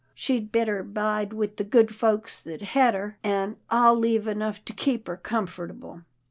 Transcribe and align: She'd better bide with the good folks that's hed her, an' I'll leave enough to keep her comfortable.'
She'd 0.15 0.51
better 0.51 0.81
bide 0.81 1.31
with 1.31 1.57
the 1.57 1.63
good 1.63 1.93
folks 1.93 2.39
that's 2.39 2.63
hed 2.69 2.95
her, 2.95 3.19
an' 3.23 3.57
I'll 3.69 3.93
leave 3.95 4.27
enough 4.27 4.65
to 4.65 4.73
keep 4.73 5.05
her 5.05 5.17
comfortable.' 5.17 6.01